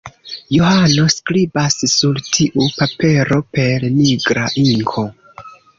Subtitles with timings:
[0.53, 5.11] Johano skribas sur tiu papero per nigra inko.